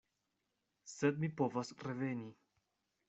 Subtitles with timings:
[0.93, 2.31] Sed mi povas reveni.